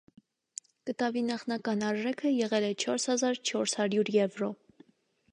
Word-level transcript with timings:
Կտավի 0.89 1.21
նախնական 1.25 1.83
արժեքը 1.89 2.31
եղել 2.35 2.65
է 2.69 2.71
չորս 2.85 3.05
հազար 3.11 3.41
չորս 3.51 3.75
հարյուր 3.81 4.09
եվրո։ 4.15 4.49